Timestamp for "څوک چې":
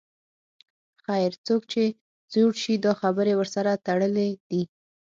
1.47-1.83